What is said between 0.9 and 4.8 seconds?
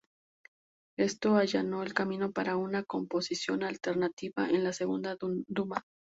Esto allanó el camino para una composición alternativa en la